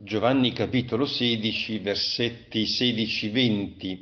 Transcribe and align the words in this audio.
Giovanni 0.00 0.52
capitolo 0.52 1.06
16, 1.06 1.80
versetti 1.80 2.62
16-20. 2.62 3.98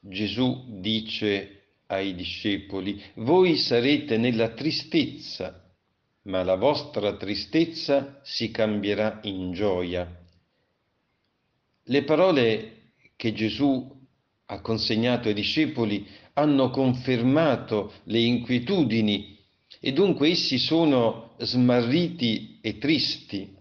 Gesù 0.00 0.66
dice 0.80 1.62
ai 1.86 2.14
discepoli, 2.14 3.02
voi 3.14 3.56
sarete 3.56 4.18
nella 4.18 4.50
tristezza, 4.50 5.72
ma 6.24 6.42
la 6.42 6.56
vostra 6.56 7.16
tristezza 7.16 8.20
si 8.22 8.50
cambierà 8.50 9.20
in 9.22 9.52
gioia. 9.52 10.14
Le 11.84 12.02
parole 12.04 12.92
che 13.16 13.32
Gesù 13.32 13.90
ha 14.44 14.60
consegnato 14.60 15.28
ai 15.28 15.34
discepoli 15.34 16.06
hanno 16.34 16.68
confermato 16.68 17.94
le 18.04 18.20
inquietudini 18.20 19.38
e 19.80 19.90
dunque 19.92 20.28
essi 20.28 20.58
sono 20.58 21.34
smarriti 21.38 22.58
e 22.60 22.76
tristi 22.76 23.56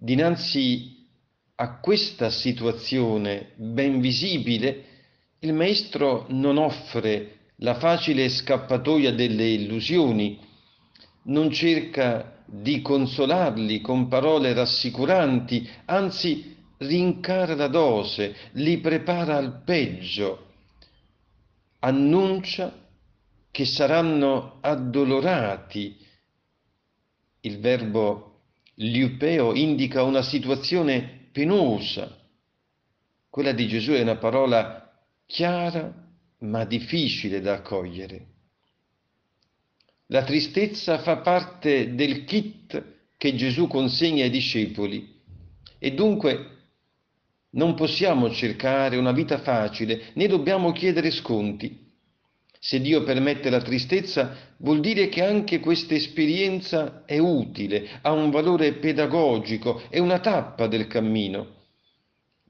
Dinanzi 0.00 1.08
a 1.56 1.80
questa 1.80 2.30
situazione 2.30 3.50
ben 3.56 4.00
visibile, 4.00 4.84
il 5.40 5.52
maestro 5.52 6.26
non 6.28 6.56
offre 6.56 7.50
la 7.56 7.74
facile 7.74 8.28
scappatoia 8.28 9.12
delle 9.12 9.48
illusioni, 9.48 10.38
non 11.24 11.50
cerca 11.50 12.44
di 12.46 12.80
consolarli 12.80 13.80
con 13.80 14.06
parole 14.06 14.52
rassicuranti, 14.52 15.68
anzi 15.86 16.56
rincara 16.76 17.56
la 17.56 17.66
dose, 17.66 18.36
li 18.52 18.78
prepara 18.78 19.36
al 19.36 19.62
peggio, 19.64 20.46
annuncia 21.80 22.86
che 23.50 23.64
saranno 23.64 24.58
addolorati. 24.60 26.06
Il 27.40 27.58
verbo 27.58 28.27
Liupeo 28.80 29.54
indica 29.54 30.04
una 30.04 30.22
situazione 30.22 31.30
penosa. 31.32 32.16
Quella 33.28 33.52
di 33.52 33.66
Gesù 33.66 33.90
è 33.90 34.00
una 34.00 34.16
parola 34.16 35.04
chiara 35.26 35.92
ma 36.40 36.64
difficile 36.64 37.40
da 37.40 37.54
accogliere. 37.54 38.26
La 40.06 40.22
tristezza 40.22 40.98
fa 40.98 41.16
parte 41.18 41.96
del 41.96 42.24
kit 42.24 43.10
che 43.16 43.34
Gesù 43.34 43.66
consegna 43.66 44.22
ai 44.22 44.30
discepoli 44.30 45.22
e 45.76 45.92
dunque 45.92 46.56
non 47.50 47.74
possiamo 47.74 48.30
cercare 48.30 48.96
una 48.96 49.12
vita 49.12 49.38
facile 49.38 50.12
né 50.14 50.28
dobbiamo 50.28 50.70
chiedere 50.70 51.10
sconti. 51.10 51.87
Se 52.60 52.80
Dio 52.80 53.04
permette 53.04 53.50
la 53.50 53.60
tristezza, 53.60 54.34
vuol 54.58 54.80
dire 54.80 55.08
che 55.08 55.22
anche 55.22 55.60
questa 55.60 55.94
esperienza 55.94 57.04
è 57.04 57.18
utile, 57.18 58.00
ha 58.02 58.12
un 58.12 58.30
valore 58.30 58.72
pedagogico, 58.74 59.82
è 59.88 59.98
una 59.98 60.18
tappa 60.18 60.66
del 60.66 60.86
cammino. 60.88 61.56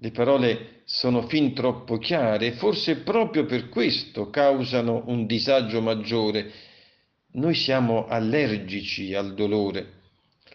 Le 0.01 0.11
parole 0.11 0.83
sono 0.85 1.27
fin 1.27 1.53
troppo 1.53 1.99
chiare 1.99 2.47
e 2.47 2.53
forse 2.53 2.99
proprio 2.99 3.45
per 3.45 3.69
questo 3.69 4.31
causano 4.31 5.03
un 5.07 5.27
disagio 5.27 5.81
maggiore. 5.83 6.51
Noi 7.33 7.55
siamo 7.55 8.07
allergici 8.07 9.13
al 9.15 9.35
dolore. 9.35 9.97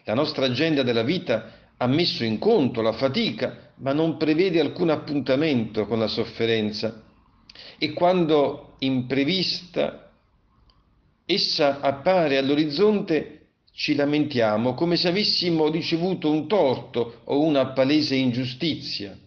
La 0.04 0.14
nostra 0.14 0.46
agenda 0.46 0.82
della 0.82 1.02
vita 1.02 1.72
ha 1.76 1.86
messo 1.86 2.24
in 2.24 2.38
conto 2.38 2.82
la 2.82 2.92
fatica, 2.92 3.72
ma 3.76 3.92
non 3.92 4.16
prevede 4.16 4.60
alcun 4.60 4.90
appuntamento 4.90 5.86
con 5.86 5.98
la 5.98 6.08
sofferenza. 6.08 7.02
E 7.78 7.92
quando 7.92 8.73
imprevista 8.84 10.10
essa 11.26 11.80
appare 11.80 12.36
all'orizzonte, 12.36 13.46
ci 13.72 13.94
lamentiamo 13.94 14.74
come 14.74 14.96
se 14.96 15.08
avessimo 15.08 15.68
ricevuto 15.68 16.30
un 16.30 16.46
torto 16.46 17.22
o 17.24 17.40
una 17.40 17.72
palese 17.72 18.14
ingiustizia. 18.14 19.18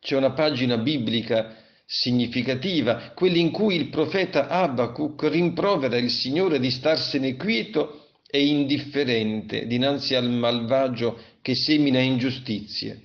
C'è 0.00 0.16
una 0.16 0.32
pagina 0.32 0.78
biblica 0.78 1.56
significativa, 1.84 3.12
quella 3.14 3.36
in 3.36 3.50
cui 3.50 3.76
il 3.76 3.88
profeta 3.88 4.48
Abacuc 4.48 5.22
rimprovera 5.24 5.96
il 5.96 6.10
Signore 6.10 6.58
di 6.58 6.70
starsene 6.70 7.36
quieto 7.36 8.08
e 8.26 8.46
indifferente 8.46 9.66
dinanzi 9.66 10.14
al 10.14 10.28
malvagio 10.30 11.20
che 11.42 11.54
semina 11.54 12.00
ingiustizie. 12.00 13.00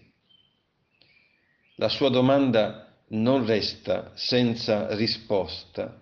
La 1.75 1.89
sua 1.89 2.09
domanda 2.09 2.86
non 3.09 3.45
resta 3.45 4.11
senza 4.15 4.93
risposta. 4.95 6.01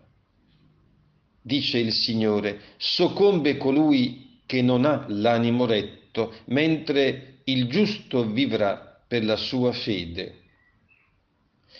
Dice 1.41 1.77
il 1.77 1.91
Signore, 1.91 2.61
soccombe 2.77 3.57
colui 3.57 4.41
che 4.45 4.61
non 4.61 4.85
ha 4.85 5.05
l'animo 5.09 5.65
retto, 5.65 6.33
mentre 6.45 7.41
il 7.45 7.67
giusto 7.67 8.25
vivrà 8.25 9.03
per 9.07 9.23
la 9.23 9.35
sua 9.35 9.71
fede. 9.71 10.41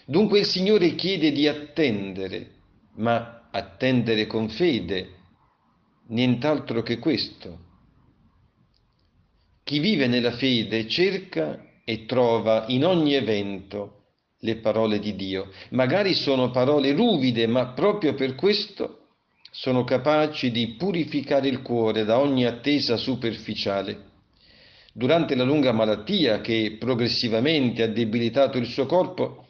Dunque 0.06 0.40
il 0.40 0.46
Signore 0.46 0.94
chiede 0.94 1.32
di 1.32 1.48
attendere, 1.48 2.52
ma 2.96 3.50
attendere 3.52 4.28
con 4.28 4.50
fede, 4.50 5.16
nient'altro 6.10 6.84
che 6.84 7.00
questo. 7.00 7.64
Chi 9.64 9.80
vive 9.80 10.06
nella 10.06 10.34
fede 10.34 10.88
cerca 10.88 11.82
e 11.84 12.06
trova 12.06 12.66
in 12.68 12.86
ogni 12.86 13.16
evento 13.16 14.05
le 14.40 14.56
parole 14.58 15.00
di 15.00 15.16
Dio. 15.16 15.52
Magari 15.72 16.14
sono 16.14 16.52
parole 16.52 16.92
ruvide, 16.92 17.48
ma 17.48 17.68
proprio 17.68 18.14
per 18.14 18.36
questo 18.36 19.00
sono 19.52 19.84
capaci 19.84 20.52
di 20.52 20.76
purificare 20.78 21.48
il 21.48 21.62
cuore 21.62 22.04
da 22.04 22.20
ogni 22.20 22.46
attesa 22.46 22.98
superficiale. 22.98 24.14
Durante 24.94 25.36
la 25.36 25.44
lunga 25.44 25.72
malattia 25.72 26.42
che 26.42 26.78
progressivamente 26.80 27.84
ha 27.84 27.88
debilitato 27.88 28.58
il 28.58 28.66
suo 28.66 28.86
corpo, 28.86 29.48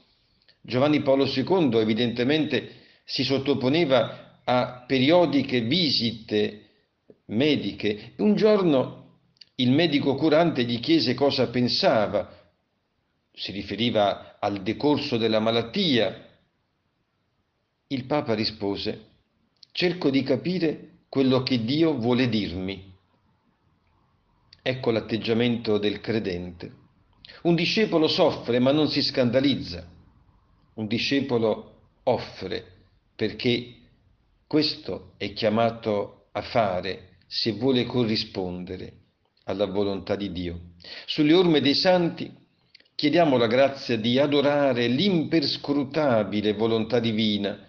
Giovanni 0.61 1.01
Paolo 1.01 1.25
II 1.25 1.77
evidentemente 1.79 2.83
si 3.03 3.23
sottoponeva 3.23 4.41
a 4.43 4.83
periodiche 4.87 5.61
visite 5.61 6.61
mediche. 7.27 8.13
Un 8.17 8.35
giorno 8.35 9.03
il 9.55 9.71
medico 9.71 10.15
curante 10.15 10.63
gli 10.63 10.79
chiese 10.79 11.13
cosa 11.13 11.47
pensava 11.47 12.44
si 13.35 13.51
riferiva 13.51 14.37
al 14.39 14.63
decorso 14.63 15.17
della 15.17 15.39
malattia, 15.39 16.23
il 17.87 18.05
Papa 18.05 18.33
rispose, 18.33 19.09
cerco 19.71 20.09
di 20.09 20.23
capire 20.23 20.99
quello 21.09 21.43
che 21.43 21.63
Dio 21.63 21.95
vuole 21.97 22.29
dirmi. 22.29 22.93
Ecco 24.61 24.91
l'atteggiamento 24.91 25.77
del 25.77 25.99
credente. 26.01 26.83
Un 27.43 27.55
discepolo 27.55 28.07
soffre 28.07 28.59
ma 28.59 28.71
non 28.71 28.87
si 28.87 29.03
scandalizza. 29.03 29.87
Un 30.75 30.87
discepolo 30.87 31.89
offre 32.03 32.73
perché 33.15 33.75
questo 34.47 35.13
è 35.17 35.33
chiamato 35.33 36.27
a 36.31 36.41
fare 36.41 37.17
se 37.27 37.51
vuole 37.51 37.85
corrispondere 37.85 38.93
alla 39.43 39.65
volontà 39.65 40.15
di 40.15 40.31
Dio. 40.31 40.59
Sulle 41.05 41.33
orme 41.33 41.61
dei 41.61 41.75
santi 41.75 42.31
chiediamo 42.95 43.35
la 43.37 43.47
grazia 43.47 43.97
di 43.97 44.17
adorare 44.17 44.87
l'imperscrutabile 44.87 46.53
volontà 46.53 46.99
divina 46.99 47.59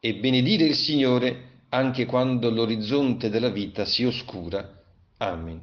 e 0.00 0.14
benedire 0.14 0.64
il 0.64 0.74
Signore 0.74 1.64
anche 1.68 2.06
quando 2.06 2.50
l'orizzonte 2.50 3.28
della 3.28 3.50
vita 3.50 3.84
si 3.84 4.04
oscura. 4.04 4.66
Amen. 5.18 5.60